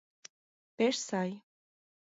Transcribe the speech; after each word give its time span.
Пеш 0.77 0.95
сай. 1.07 1.31